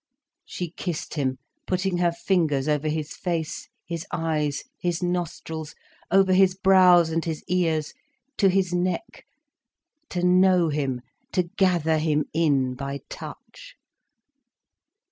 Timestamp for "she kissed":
0.45-1.13